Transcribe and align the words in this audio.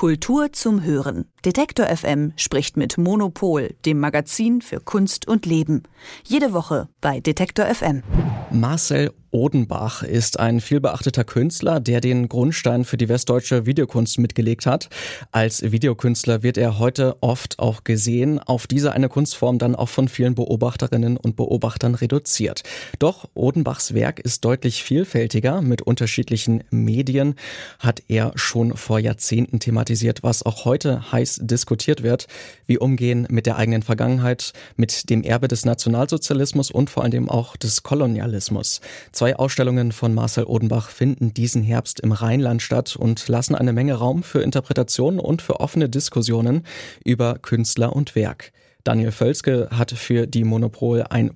Kultur 0.00 0.50
zum 0.50 0.82
Hören. 0.82 1.26
Detektor 1.44 1.86
FM 1.86 2.34
spricht 2.36 2.76
mit 2.76 2.98
Monopol, 2.98 3.74
dem 3.86 3.98
Magazin 3.98 4.60
für 4.60 4.78
Kunst 4.78 5.26
und 5.26 5.46
Leben. 5.46 5.84
Jede 6.22 6.52
Woche 6.52 6.88
bei 7.00 7.20
Detektor 7.20 7.64
FM. 7.64 8.02
Marcel 8.50 9.10
Odenbach 9.32 10.02
ist 10.02 10.40
ein 10.40 10.60
vielbeachteter 10.60 11.24
Künstler, 11.24 11.78
der 11.78 12.00
den 12.00 12.28
Grundstein 12.28 12.84
für 12.84 12.96
die 12.96 13.08
westdeutsche 13.08 13.64
Videokunst 13.64 14.18
mitgelegt 14.18 14.66
hat. 14.66 14.88
Als 15.30 15.62
Videokünstler 15.70 16.42
wird 16.42 16.58
er 16.58 16.78
heute 16.78 17.16
oft 17.20 17.58
auch 17.60 17.84
gesehen, 17.84 18.40
auf 18.40 18.66
diese 18.66 18.92
eine 18.92 19.08
Kunstform 19.08 19.58
dann 19.58 19.76
auch 19.76 19.88
von 19.88 20.08
vielen 20.08 20.34
Beobachterinnen 20.34 21.16
und 21.16 21.36
Beobachtern 21.36 21.94
reduziert. 21.94 22.64
Doch 22.98 23.28
Odenbachs 23.34 23.94
Werk 23.94 24.18
ist 24.18 24.44
deutlich 24.44 24.82
vielfältiger. 24.82 25.62
Mit 25.62 25.82
unterschiedlichen 25.82 26.64
Medien 26.70 27.36
hat 27.78 28.02
er 28.08 28.32
schon 28.34 28.76
vor 28.76 28.98
Jahrzehnten 28.98 29.60
thematisiert, 29.60 30.24
was 30.24 30.44
auch 30.44 30.64
heute 30.64 31.12
heiß 31.30 31.40
diskutiert 31.42 32.02
wird, 32.02 32.26
wie 32.66 32.78
umgehen 32.78 33.26
mit 33.30 33.46
der 33.46 33.56
eigenen 33.56 33.82
Vergangenheit, 33.82 34.52
mit 34.76 35.10
dem 35.10 35.22
Erbe 35.22 35.48
des 35.48 35.64
Nationalsozialismus 35.64 36.70
und 36.70 36.90
vor 36.90 37.04
allem 37.04 37.28
auch 37.28 37.56
des 37.56 37.82
Kolonialismus. 37.82 38.80
Zwei 39.12 39.36
Ausstellungen 39.36 39.92
von 39.92 40.14
Marcel 40.14 40.44
Odenbach 40.44 40.90
finden 40.90 41.32
diesen 41.34 41.62
Herbst 41.62 42.00
im 42.00 42.12
Rheinland 42.12 42.62
statt 42.62 42.96
und 42.96 43.28
lassen 43.28 43.54
eine 43.54 43.72
Menge 43.72 43.94
Raum 43.94 44.22
für 44.22 44.42
Interpretationen 44.42 45.20
und 45.20 45.42
für 45.42 45.60
offene 45.60 45.88
Diskussionen 45.88 46.64
über 47.04 47.38
Künstler 47.38 47.94
und 47.94 48.14
Werk. 48.14 48.52
Daniel 48.82 49.12
Völzke 49.12 49.68
hat 49.70 49.90
für 49.90 50.26
die 50.26 50.42
Monopol 50.42 51.04
ein, 51.10 51.32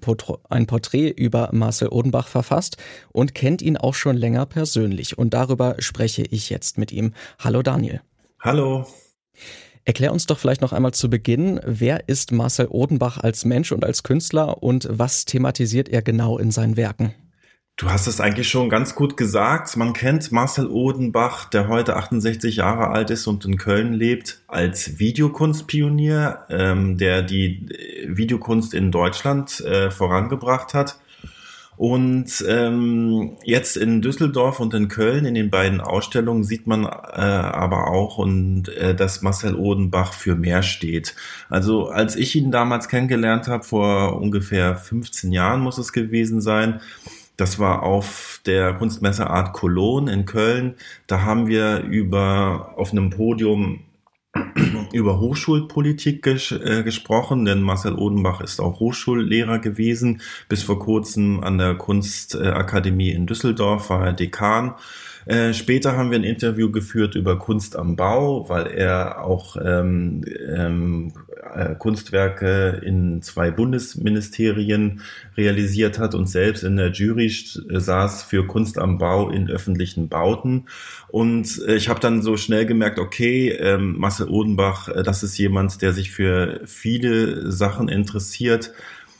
ein, 0.48 0.66
Porträt 0.66 1.10
über 1.10 1.50
Marcel 1.52 1.88
Odenbach 1.88 2.26
verfasst 2.26 2.78
und 3.12 3.34
kennt 3.34 3.60
ihn 3.60 3.76
auch 3.76 3.92
schon 3.92 4.16
länger 4.16 4.46
persönlich. 4.46 5.18
Und 5.18 5.34
darüber 5.34 5.76
spreche 5.78 6.22
ich 6.22 6.48
jetzt 6.48 6.78
mit 6.78 6.90
ihm. 6.90 7.12
Hallo 7.38 7.60
Daniel. 7.60 8.00
Hallo. 8.40 8.86
Erklär 9.86 10.12
uns 10.12 10.24
doch 10.24 10.38
vielleicht 10.38 10.62
noch 10.62 10.72
einmal 10.72 10.94
zu 10.94 11.10
Beginn, 11.10 11.60
wer 11.64 12.08
ist 12.08 12.32
Marcel 12.32 12.68
Odenbach 12.68 13.18
als 13.18 13.44
Mensch 13.44 13.70
und 13.70 13.84
als 13.84 14.02
Künstler 14.02 14.62
und 14.62 14.88
was 14.90 15.26
thematisiert 15.26 15.90
er 15.90 16.00
genau 16.00 16.38
in 16.38 16.50
seinen 16.50 16.78
Werken? 16.78 17.14
Du 17.76 17.90
hast 17.90 18.06
es 18.06 18.20
eigentlich 18.20 18.48
schon 18.48 18.70
ganz 18.70 18.94
gut 18.94 19.16
gesagt. 19.16 19.76
Man 19.76 19.92
kennt 19.92 20.30
Marcel 20.30 20.68
Odenbach, 20.68 21.50
der 21.50 21.68
heute 21.68 21.96
68 21.96 22.56
Jahre 22.56 22.90
alt 22.90 23.10
ist 23.10 23.26
und 23.26 23.44
in 23.44 23.58
Köln 23.58 23.92
lebt, 23.92 24.42
als 24.46 25.00
Videokunstpionier, 25.00 26.46
ähm, 26.50 26.96
der 26.96 27.22
die 27.22 27.68
Videokunst 28.06 28.74
in 28.74 28.92
Deutschland 28.92 29.60
äh, 29.60 29.90
vorangebracht 29.90 30.72
hat. 30.72 30.98
Und 31.76 32.44
ähm, 32.48 33.36
jetzt 33.42 33.76
in 33.76 34.00
Düsseldorf 34.00 34.60
und 34.60 34.74
in 34.74 34.88
Köln 34.88 35.24
in 35.24 35.34
den 35.34 35.50
beiden 35.50 35.80
Ausstellungen 35.80 36.44
sieht 36.44 36.66
man 36.66 36.84
äh, 36.84 36.88
aber 36.88 37.88
auch, 37.88 38.18
und 38.18 38.68
äh, 38.68 38.94
dass 38.94 39.22
Marcel 39.22 39.56
Odenbach 39.56 40.12
für 40.12 40.36
mehr 40.36 40.62
steht. 40.62 41.16
Also 41.48 41.88
als 41.88 42.14
ich 42.14 42.36
ihn 42.36 42.52
damals 42.52 42.88
kennengelernt 42.88 43.48
habe, 43.48 43.64
vor 43.64 44.20
ungefähr 44.20 44.76
15 44.76 45.32
Jahren 45.32 45.60
muss 45.60 45.78
es 45.78 45.92
gewesen 45.92 46.40
sein, 46.40 46.80
das 47.36 47.58
war 47.58 47.82
auf 47.82 48.40
der 48.46 48.74
Kunstmesse 48.74 49.28
Art 49.28 49.52
Cologne 49.52 50.12
in 50.12 50.24
Köln. 50.24 50.74
Da 51.08 51.22
haben 51.22 51.48
wir 51.48 51.80
über 51.80 52.74
auf 52.76 52.92
einem 52.92 53.10
Podium 53.10 53.80
über 54.92 55.20
Hochschulpolitik 55.20 56.22
ges 56.22 56.52
äh, 56.52 56.82
gesprochen, 56.82 57.44
denn 57.44 57.62
Marcel 57.62 57.94
Odenbach 57.94 58.40
ist 58.40 58.60
auch 58.60 58.80
Hochschullehrer 58.80 59.58
gewesen. 59.58 60.20
Bis 60.48 60.62
vor 60.62 60.78
kurzem 60.78 61.40
an 61.40 61.58
der 61.58 61.74
Kunstakademie 61.74 63.10
in 63.10 63.26
Düsseldorf 63.26 63.90
war 63.90 64.06
er 64.06 64.12
Dekan. 64.12 64.74
Äh, 65.26 65.54
später 65.54 65.96
haben 65.96 66.10
wir 66.10 66.18
ein 66.18 66.24
Interview 66.24 66.70
geführt 66.70 67.14
über 67.14 67.38
Kunst 67.38 67.76
am 67.76 67.96
Bau, 67.96 68.48
weil 68.48 68.66
er 68.66 69.24
auch 69.24 69.56
ähm, 69.56 70.22
ähm, 70.54 71.12
äh, 71.54 71.74
Kunstwerke 71.74 72.80
in 72.84 73.22
zwei 73.22 73.50
Bundesministerien 73.50 75.02
realisiert 75.36 75.98
hat 75.98 76.14
und 76.14 76.26
selbst 76.28 76.64
in 76.64 76.76
der 76.76 76.90
Jury 76.92 77.28
saß 77.28 78.22
für 78.22 78.46
Kunst 78.46 78.78
am 78.78 78.98
Bau 78.98 79.30
in 79.30 79.50
öffentlichen 79.50 80.08
Bauten. 80.08 80.66
Und 81.08 81.62
äh, 81.66 81.76
ich 81.76 81.88
habe 81.88 82.00
dann 82.00 82.22
so 82.22 82.36
schnell 82.36 82.66
gemerkt, 82.66 82.98
okay, 82.98 83.50
ähm, 83.50 83.98
Marcel 83.98 84.28
Odenbach, 84.28 84.88
äh, 84.88 85.02
das 85.02 85.22
ist 85.22 85.38
jemand, 85.38 85.82
der 85.82 85.92
sich 85.92 86.10
für 86.10 86.60
viele 86.64 87.50
Sachen 87.50 87.88
interessiert 87.88 88.72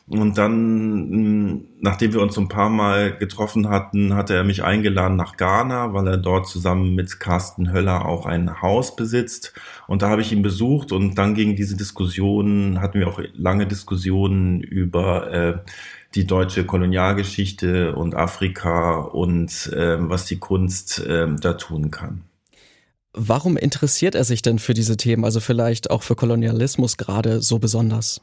und 0.06 0.36
dann, 0.36 1.64
nachdem 1.80 2.12
wir 2.12 2.20
uns 2.20 2.36
ein 2.36 2.48
paar 2.48 2.68
Mal 2.68 3.16
getroffen 3.16 3.70
hatten, 3.70 4.14
hatte 4.14 4.34
er 4.34 4.44
mich 4.44 4.62
eingeladen 4.62 5.16
nach 5.16 5.38
Ghana, 5.38 5.94
weil 5.94 6.06
er 6.06 6.16
dort 6.18 6.46
zusammen 6.46 6.94
mit 6.94 7.20
Carsten 7.20 7.72
Höller 7.72 8.04
auch 8.04 8.26
ein 8.26 8.60
Haus 8.60 8.96
besitzt. 8.96 9.54
Und 9.86 10.02
da 10.02 10.10
habe 10.10 10.20
ich 10.20 10.30
ihn 10.30 10.42
besucht 10.42 10.92
und 10.92 11.14
dann 11.14 11.34
ging 11.34 11.56
diese 11.56 11.74
Diskussion, 11.74 12.82
hatten 12.82 13.00
wir 13.00 13.08
auch 13.08 13.20
lange 13.32 13.66
Diskussionen 13.66 14.60
über 14.60 15.32
äh, 15.32 15.58
die 16.14 16.26
deutsche 16.26 16.66
Kolonialgeschichte 16.66 17.96
und 17.96 18.14
Afrika 18.14 18.96
und 19.00 19.72
äh, 19.72 19.96
was 19.98 20.26
die 20.26 20.38
Kunst 20.38 21.00
äh, 21.00 21.28
da 21.40 21.54
tun 21.54 21.90
kann. 21.90 22.24
Warum 23.14 23.56
interessiert 23.56 24.16
er 24.16 24.24
sich 24.24 24.42
denn 24.42 24.58
für 24.58 24.74
diese 24.74 24.98
Themen, 24.98 25.24
also 25.24 25.40
vielleicht 25.40 25.90
auch 25.90 26.02
für 26.02 26.14
Kolonialismus 26.14 26.98
gerade 26.98 27.40
so 27.40 27.58
besonders? 27.58 28.20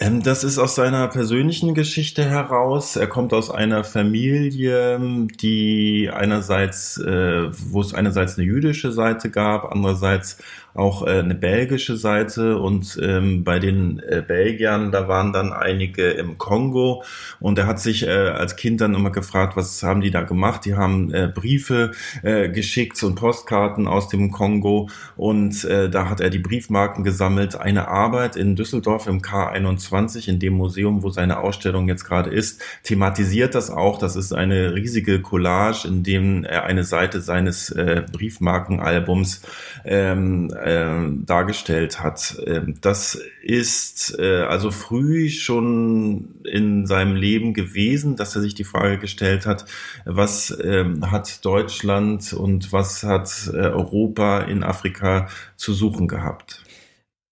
Ähm, 0.00 0.22
das 0.22 0.44
ist 0.44 0.58
aus 0.58 0.76
seiner 0.76 1.08
persönlichen 1.08 1.74
Geschichte 1.74 2.24
heraus. 2.24 2.94
Er 2.94 3.08
kommt 3.08 3.32
aus 3.32 3.50
einer 3.50 3.82
Familie, 3.82 5.26
die 5.40 6.08
einerseits, 6.12 6.98
äh, 6.98 7.50
wo 7.70 7.80
es 7.80 7.94
einerseits 7.94 8.38
eine 8.38 8.46
jüdische 8.46 8.92
Seite 8.92 9.30
gab, 9.30 9.72
andererseits 9.72 10.38
auch 10.74 11.06
äh, 11.06 11.18
eine 11.18 11.34
belgische 11.34 11.96
Seite 11.96 12.58
und 12.58 12.98
ähm, 13.02 13.44
bei 13.44 13.58
den 13.58 14.00
äh, 14.00 14.22
Belgiern, 14.26 14.92
da 14.92 15.08
waren 15.08 15.32
dann 15.32 15.52
einige 15.52 16.08
im 16.10 16.38
Kongo 16.38 17.02
und 17.40 17.58
er 17.58 17.66
hat 17.66 17.80
sich 17.80 18.06
äh, 18.06 18.10
als 18.10 18.56
Kind 18.56 18.80
dann 18.80 18.94
immer 18.94 19.10
gefragt, 19.10 19.56
was 19.56 19.82
haben 19.82 20.00
die 20.00 20.10
da 20.10 20.22
gemacht? 20.22 20.64
Die 20.64 20.74
haben 20.74 21.12
äh, 21.12 21.30
Briefe 21.32 21.92
äh, 22.22 22.48
geschickt 22.48 23.02
und 23.02 23.16
Postkarten 23.16 23.88
aus 23.88 24.08
dem 24.08 24.30
Kongo 24.30 24.88
und 25.16 25.64
äh, 25.64 25.90
da 25.90 26.08
hat 26.08 26.20
er 26.20 26.30
die 26.30 26.38
Briefmarken 26.38 27.04
gesammelt. 27.04 27.56
Eine 27.56 27.88
Arbeit 27.88 28.36
in 28.36 28.56
Düsseldorf 28.56 29.06
im 29.06 29.20
K21, 29.20 30.28
in 30.28 30.38
dem 30.38 30.54
Museum, 30.54 31.02
wo 31.02 31.10
seine 31.10 31.38
Ausstellung 31.38 31.88
jetzt 31.88 32.04
gerade 32.04 32.30
ist, 32.30 32.62
thematisiert 32.82 33.54
das 33.54 33.70
auch. 33.70 33.98
Das 33.98 34.16
ist 34.16 34.32
eine 34.32 34.74
riesige 34.74 35.20
Collage, 35.20 35.86
in 35.88 36.02
dem 36.02 36.44
er 36.44 36.64
eine 36.64 36.84
Seite 36.84 37.20
seines 37.20 37.70
äh, 37.70 38.04
Briefmarkenalbums 38.12 39.42
ähm, 39.84 40.52
äh, 40.64 41.24
dargestellt 41.24 42.02
hat. 42.02 42.40
Ähm, 42.46 42.74
das 42.80 43.20
ist 43.42 44.18
äh, 44.18 44.42
also 44.42 44.70
früh 44.70 45.28
schon 45.30 46.36
in 46.44 46.86
seinem 46.86 47.16
Leben 47.16 47.54
gewesen, 47.54 48.16
dass 48.16 48.36
er 48.36 48.42
sich 48.42 48.54
die 48.54 48.64
Frage 48.64 48.98
gestellt 48.98 49.46
hat, 49.46 49.64
was 50.04 50.56
ähm, 50.62 51.10
hat 51.10 51.44
Deutschland 51.44 52.32
und 52.32 52.72
was 52.72 53.02
hat 53.02 53.50
äh, 53.52 53.56
Europa 53.56 54.40
in 54.40 54.62
Afrika 54.62 55.28
zu 55.56 55.72
suchen 55.72 56.08
gehabt. 56.08 56.64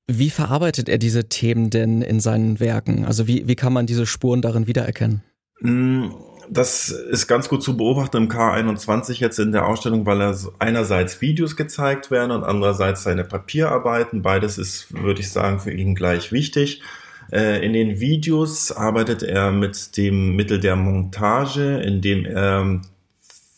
Wie 0.08 0.30
verarbeitet 0.30 0.88
er 0.88 0.98
diese 0.98 1.28
Themen 1.28 1.70
denn 1.70 2.00
in 2.00 2.20
seinen 2.20 2.60
Werken? 2.60 3.04
Also 3.04 3.26
wie, 3.26 3.48
wie 3.48 3.56
kann 3.56 3.72
man 3.72 3.86
diese 3.86 4.06
Spuren 4.06 4.40
darin 4.40 4.68
wiedererkennen? 4.68 5.22
Mm, 5.60 6.10
das 6.50 6.90
ist 6.90 7.26
ganz 7.26 7.48
gut 7.48 7.62
zu 7.62 7.76
beobachten 7.76 8.16
im 8.16 8.28
K21 8.28 9.20
jetzt 9.20 9.38
in 9.38 9.52
der 9.52 9.66
Ausstellung, 9.66 10.06
weil 10.06 10.20
er 10.20 10.36
einerseits 10.58 11.20
Videos 11.20 11.56
gezeigt 11.56 12.10
werden 12.10 12.30
und 12.30 12.44
andererseits 12.44 13.02
seine 13.02 13.24
Papierarbeiten. 13.24 14.22
Beides 14.22 14.58
ist, 14.58 14.92
würde 14.92 15.20
ich 15.20 15.30
sagen, 15.30 15.60
für 15.60 15.72
ihn 15.72 15.94
gleich 15.94 16.32
wichtig. 16.32 16.82
Äh, 17.32 17.64
in 17.64 17.72
den 17.72 18.00
Videos 18.00 18.72
arbeitet 18.72 19.22
er 19.22 19.50
mit 19.50 19.96
dem 19.96 20.36
Mittel 20.36 20.60
der 20.60 20.76
Montage, 20.76 21.78
indem 21.78 22.24
er 22.24 22.80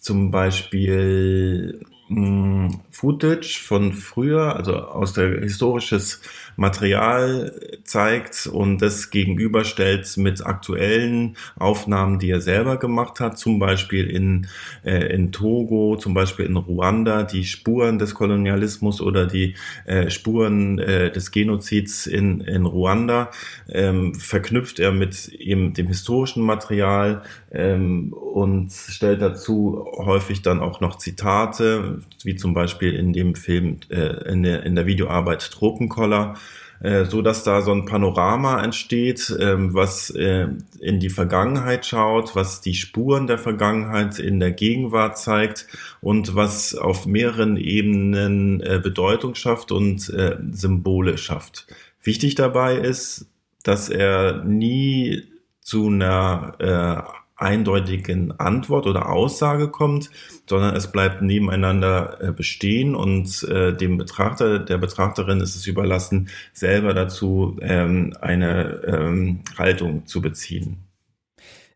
zum 0.00 0.30
Beispiel 0.30 1.84
hm, 2.08 2.80
Footage 2.90 3.60
von 3.62 3.92
früher, 3.92 4.56
also 4.56 4.76
aus 4.76 5.12
der 5.12 5.40
historisches 5.40 6.22
Material 6.56 7.52
zeigt 7.84 8.46
und 8.46 8.82
das 8.82 9.10
gegenüberstellt 9.10 10.16
mit 10.16 10.44
aktuellen 10.44 11.36
Aufnahmen, 11.56 12.18
die 12.18 12.30
er 12.30 12.40
selber 12.40 12.78
gemacht 12.78 13.20
hat, 13.20 13.38
zum 13.38 13.58
Beispiel 13.58 14.08
in, 14.08 14.48
äh, 14.84 15.14
in 15.14 15.32
Togo, 15.32 15.96
zum 15.96 16.14
Beispiel 16.14 16.46
in 16.46 16.56
Ruanda, 16.56 17.22
die 17.24 17.44
Spuren 17.44 17.98
des 17.98 18.14
Kolonialismus 18.14 19.00
oder 19.00 19.26
die 19.26 19.54
äh, 19.84 20.10
Spuren 20.10 20.78
äh, 20.78 21.12
des 21.12 21.30
Genozids 21.30 22.06
in, 22.06 22.40
in 22.40 22.64
Ruanda, 22.64 23.30
ähm, 23.68 24.14
verknüpft 24.14 24.80
er 24.80 24.92
mit 24.92 25.28
eben 25.28 25.74
dem 25.74 25.86
historischen 25.86 26.42
Material 26.42 27.22
ähm, 27.52 28.12
und 28.12 28.72
stellt 28.72 29.22
dazu 29.22 29.86
häufig 29.96 30.42
dann 30.42 30.60
auch 30.60 30.80
noch 30.80 30.96
Zitate, 30.96 31.97
wie 32.22 32.36
zum 32.36 32.54
Beispiel 32.54 32.94
in 32.94 33.12
dem 33.12 33.34
Film, 33.34 33.78
äh, 33.90 34.30
in, 34.32 34.42
der, 34.42 34.64
in 34.64 34.74
der 34.74 34.86
Videoarbeit 34.86 35.50
Tropenkoller. 35.50 36.36
äh, 36.80 37.04
so 37.04 37.22
dass 37.22 37.42
da 37.42 37.62
so 37.62 37.72
ein 37.72 37.86
Panorama 37.86 38.62
entsteht, 38.62 39.34
ähm, 39.40 39.74
was 39.74 40.10
äh, 40.10 40.48
in 40.80 41.00
die 41.00 41.10
Vergangenheit 41.10 41.86
schaut, 41.86 42.36
was 42.36 42.60
die 42.60 42.74
Spuren 42.74 43.26
der 43.26 43.38
Vergangenheit 43.38 44.18
in 44.18 44.38
der 44.40 44.52
Gegenwart 44.52 45.18
zeigt 45.18 45.66
und 46.00 46.34
was 46.34 46.74
auf 46.74 47.06
mehreren 47.06 47.56
Ebenen 47.56 48.60
äh, 48.60 48.80
Bedeutung 48.82 49.34
schafft 49.34 49.72
und 49.72 50.08
äh, 50.10 50.36
Symbole 50.52 51.18
schafft. 51.18 51.66
Wichtig 52.02 52.36
dabei 52.36 52.76
ist, 52.76 53.26
dass 53.64 53.88
er 53.88 54.44
nie 54.44 55.24
zu 55.60 55.88
einer 55.88 56.54
äh, 56.60 57.27
eindeutigen 57.38 58.38
Antwort 58.38 58.86
oder 58.86 59.08
Aussage 59.08 59.68
kommt, 59.68 60.10
sondern 60.46 60.74
es 60.76 60.90
bleibt 60.90 61.22
nebeneinander 61.22 62.18
äh, 62.20 62.32
bestehen 62.32 62.94
und 62.94 63.42
äh, 63.44 63.74
dem 63.74 63.96
Betrachter, 63.96 64.58
der 64.58 64.78
Betrachterin 64.78 65.40
ist 65.40 65.54
es 65.54 65.66
überlassen, 65.66 66.28
selber 66.52 66.94
dazu 66.94 67.56
ähm, 67.60 68.14
eine 68.20 68.82
ähm, 68.86 69.40
Haltung 69.56 70.06
zu 70.06 70.20
beziehen. 70.20 70.87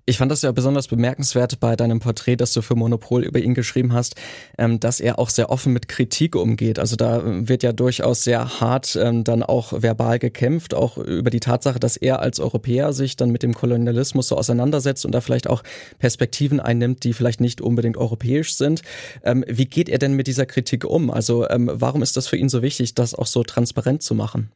Ich 0.05 0.19
fand 0.19 0.33
das 0.33 0.43
ja 0.43 0.51
besonders 0.51 0.89
bemerkenswert 0.89 1.61
bei 1.61 1.77
deinem 1.77 2.01
Porträt, 2.01 2.35
das 2.35 2.53
du 2.53 2.61
für 2.61 2.75
Monopol 2.75 3.23
über 3.23 3.39
ihn 3.39 3.55
geschrieben 3.55 3.93
hast, 3.93 4.17
ähm, 4.59 4.81
dass 4.81 4.99
er 4.99 5.21
auch 5.21 5.31
sehr 5.31 5.49
offen 5.49 5.73
mit 5.73 5.87
Kritik 5.87 6.35
umgeht. 6.35 6.81
Also 6.81 6.97
da 6.97 7.23
wird 7.25 7.63
ja 7.63 7.73
durchaus 7.73 8.25
sehr 8.25 8.61
hart 8.61 8.97
ähm, 8.97 9.23
dann 9.23 9.45
auch 9.45 9.73
verbal 9.81 10.19
gekämpft, 10.19 10.75
auch 10.75 10.99
über 10.99 11.31
die 11.31 11.39
Tatsache, 11.39 11.79
dass 11.79 11.97
er 11.97 12.19
als 12.19 12.41
Europäer 12.41 12.93
sich 12.93 13.15
dann 13.15 13.31
mit 13.31 13.45
dem 13.45 13.55
Kolonialismus 13.55 14.27
so 14.27 14.37
auseinandersetzt 14.37 15.07
und 15.07 15.13
da 15.13 15.21
vielleicht 15.21 15.47
auch 15.47 15.63
Perspektiven 16.01 16.59
einnimmt, 16.59 17.05
die 17.05 17.13
vielleicht 17.13 17.41
nicht 17.41 17.61
unbedingt 17.61 17.97
europäisch 17.97 18.57
sind. 18.57 18.83
Ähm, 19.23 19.45
wie 19.47 19.67
geht 19.67 19.89
er 19.89 19.99
denn 19.99 20.15
mit 20.15 20.27
dieser 20.27 20.47
Kritik 20.47 20.85
um? 20.85 21.13
Also 21.13 21.47
warum 21.49 22.03
ist 22.03 22.17
das 22.17 22.27
für 22.27 22.37
ihn 22.37 22.49
so 22.49 22.61
wichtig, 22.61 22.95
das 22.95 23.15
auch 23.15 23.27
so 23.27 23.45
transparent 23.45 24.03
zu 24.03 24.17
machen? 24.17 24.51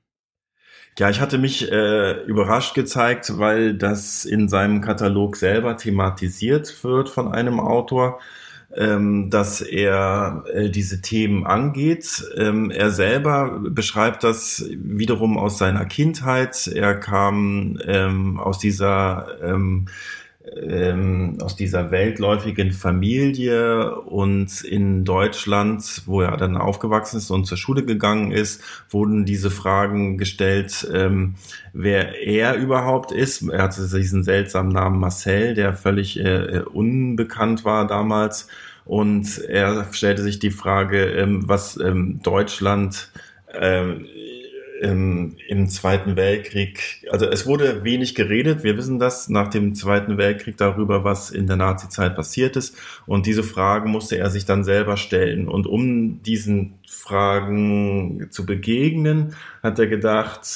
Ja, 0.99 1.11
ich 1.11 1.21
hatte 1.21 1.37
mich 1.37 1.71
äh, 1.71 2.23
überrascht 2.25 2.75
gezeigt, 2.75 3.37
weil 3.37 3.75
das 3.75 4.25
in 4.25 4.49
seinem 4.49 4.81
Katalog 4.81 5.37
selber 5.37 5.77
thematisiert 5.77 6.83
wird 6.85 7.11
von 7.11 7.33
einem 7.35 7.61
Autor, 7.61 8.19
ähm, 8.75 9.29
dass 9.29 9.61
er 9.61 10.45
äh, 10.51 10.71
diese 10.71 11.03
Themen 11.03 11.47
angeht. 11.47 12.25
Ähm, 12.39 12.71
er 12.71 12.91
selber 12.93 13.61
beschreibt 13.63 14.25
das 14.25 14.65
wiederum 14.71 15.37
aus 15.37 15.59
seiner 15.59 15.85
Kindheit. 15.85 16.67
Er 16.67 16.95
kam 16.95 17.79
ähm, 17.85 18.41
aus 18.41 18.59
dieser 18.59 19.39
ähm, 20.55 20.87
ähm, 20.97 21.39
aus 21.43 21.57
dieser 21.57 21.91
weltläufigen 21.91 22.73
Familie 22.73 23.95
und 24.01 24.63
in 24.63 25.05
Deutschland, 25.05 26.03
wo 26.07 26.21
er 26.23 26.37
dann 26.37 26.57
aufgewachsen 26.57 27.19
ist 27.19 27.31
und 27.31 27.47
zur 27.47 27.59
Schule 27.59 27.85
gegangen 27.85 28.33
ist, 28.33 28.63
wurden 28.91 29.25
diese 29.25 29.51
Fragen 29.51 30.19
gestellt, 30.19 30.89
ähm, 30.93 31.35
wer 31.73 32.21
er 32.23 32.57
überhaupt 32.57 33.13
ist. 33.13 33.43
Er 33.49 33.63
hatte 33.63 33.83
diesen 33.83 34.25
seltsamen 34.25 34.73
Namen 34.73 35.01
Marcel, 35.01 35.55
der 35.55 35.75
völlig 35.75 36.19
äh, 36.19 36.63
unbekannt 36.73 37.65
war 37.65 37.87
damals. 37.87 38.49
Und 38.85 39.39
er 39.39 39.93
stellte 39.93 40.23
sich 40.23 40.39
die 40.39 40.53
Frage, 40.53 41.07
ähm, 41.07 41.49
was 41.49 41.79
ähm, 41.79 42.21
Deutschland 42.23 43.11
äh, 43.53 43.95
im, 44.81 45.37
im 45.49 45.69
Zweiten 45.69 46.17
Weltkrieg, 46.17 47.07
also 47.11 47.27
es 47.27 47.47
wurde 47.47 47.85
wenig 47.85 48.15
geredet, 48.15 48.63
wir 48.63 48.77
wissen 48.77 48.99
das 48.99 49.29
nach 49.29 49.49
dem 49.49 49.75
Zweiten 49.75 50.19
Weltkrieg 50.19 50.57
darüber, 50.57 51.05
was 51.05 51.31
in 51.31 51.47
der 51.47 51.57
Nazizeit 51.57 52.15
passiert 52.15 52.57
ist. 52.57 52.77
Und 53.07 53.27
diese 53.27 53.43
Fragen 53.43 53.91
musste 53.91 54.19
er 54.19 54.31
sich 54.31 54.45
dann 54.45 54.65
selber 54.65 54.97
stellen. 54.97 55.49
Und 55.49 55.67
um 55.67 56.23
diesen 56.23 56.75
Fragen 56.87 58.29
zu 58.31 58.47
begegnen, 58.47 59.35
hat 59.63 59.79
er 59.79 59.87
gedacht, 59.87 60.47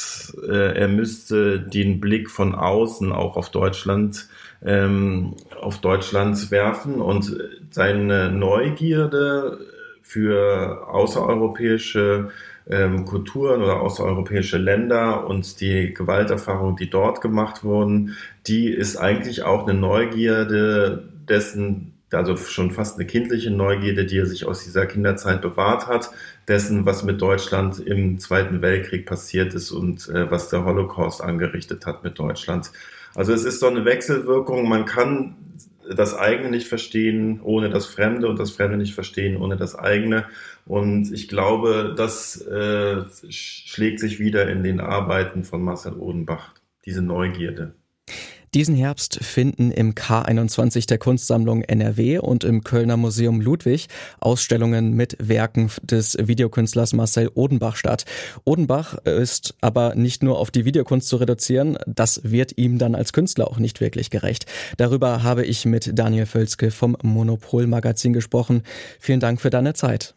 äh, 0.48 0.78
er 0.78 0.88
müsste 0.88 1.60
den 1.60 2.00
Blick 2.00 2.30
von 2.30 2.54
außen 2.54 3.12
auch 3.12 3.36
auf 3.36 3.50
Deutschland 3.50 4.28
ähm, 4.62 5.36
auf 5.60 5.80
Deutschland 5.80 6.50
werfen 6.50 7.00
und 7.00 7.34
seine 7.70 8.30
Neugierde 8.30 9.58
für 10.02 10.88
außereuropäische 10.88 12.30
ähm, 12.70 13.04
Kulturen 13.04 13.62
oder 13.62 13.80
außereuropäische 13.80 14.58
Länder 14.58 15.26
und 15.26 15.60
die 15.60 15.92
Gewalterfahrungen, 15.92 16.76
die 16.76 16.88
dort 16.88 17.20
gemacht 17.20 17.64
wurden, 17.64 18.16
die 18.46 18.68
ist 18.68 18.96
eigentlich 18.96 19.42
auch 19.42 19.66
eine 19.66 19.78
Neugierde 19.78 21.08
dessen, 21.28 21.94
also 22.12 22.36
schon 22.36 22.70
fast 22.70 22.98
eine 22.98 23.06
kindliche 23.06 23.50
Neugierde, 23.50 24.06
die 24.06 24.18
er 24.18 24.26
sich 24.26 24.46
aus 24.46 24.64
dieser 24.64 24.86
Kinderzeit 24.86 25.42
bewahrt 25.42 25.86
hat, 25.86 26.10
dessen, 26.48 26.86
was 26.86 27.04
mit 27.04 27.20
Deutschland 27.20 27.78
im 27.78 28.18
Zweiten 28.18 28.62
Weltkrieg 28.62 29.06
passiert 29.06 29.54
ist 29.54 29.70
und 29.70 30.08
äh, 30.08 30.30
was 30.30 30.48
der 30.48 30.64
Holocaust 30.64 31.22
angerichtet 31.22 31.86
hat 31.86 32.04
mit 32.04 32.18
Deutschland. 32.18 32.70
Also 33.14 33.32
es 33.32 33.44
ist 33.44 33.60
so 33.60 33.66
eine 33.66 33.84
Wechselwirkung. 33.84 34.68
Man 34.68 34.84
kann 34.84 35.36
das 35.94 36.16
eigene 36.16 36.50
nicht 36.50 36.68
verstehen 36.68 37.40
ohne 37.42 37.70
das 37.70 37.86
Fremde 37.86 38.28
und 38.28 38.38
das 38.38 38.50
Fremde 38.50 38.76
nicht 38.76 38.94
verstehen 38.94 39.36
ohne 39.36 39.56
das 39.56 39.74
eigene. 39.74 40.26
Und 40.66 41.12
ich 41.12 41.28
glaube, 41.28 41.94
das 41.96 42.40
äh, 42.42 43.04
schlägt 43.28 44.00
sich 44.00 44.18
wieder 44.18 44.48
in 44.48 44.62
den 44.62 44.80
Arbeiten 44.80 45.44
von 45.44 45.62
Marcel 45.62 45.94
Odenbach, 45.94 46.54
diese 46.84 47.02
Neugierde. 47.02 47.74
Diesen 48.52 48.74
Herbst 48.74 49.22
finden 49.22 49.70
im 49.70 49.94
K21 49.94 50.88
der 50.88 50.98
Kunstsammlung 50.98 51.62
NRW 51.62 52.18
und 52.18 52.42
im 52.42 52.64
Kölner 52.64 52.96
Museum 52.96 53.40
Ludwig 53.40 53.86
Ausstellungen 54.18 54.92
mit 54.94 55.16
Werken 55.20 55.70
des 55.82 56.16
Videokünstlers 56.20 56.92
Marcel 56.92 57.30
Odenbach 57.32 57.76
statt. 57.76 58.06
Odenbach 58.44 58.98
ist 59.04 59.54
aber 59.60 59.94
nicht 59.94 60.24
nur 60.24 60.40
auf 60.40 60.50
die 60.50 60.64
Videokunst 60.64 61.06
zu 61.06 61.18
reduzieren, 61.18 61.78
das 61.86 62.22
wird 62.24 62.58
ihm 62.58 62.78
dann 62.78 62.96
als 62.96 63.12
Künstler 63.12 63.46
auch 63.46 63.58
nicht 63.58 63.80
wirklich 63.80 64.10
gerecht. 64.10 64.46
Darüber 64.78 65.22
habe 65.22 65.44
ich 65.44 65.64
mit 65.64 65.96
Daniel 65.96 66.26
Völzke 66.26 66.72
vom 66.72 66.96
Monopol 67.04 67.68
Magazin 67.68 68.12
gesprochen. 68.12 68.64
Vielen 68.98 69.20
Dank 69.20 69.40
für 69.40 69.50
deine 69.50 69.74
Zeit. 69.74 70.16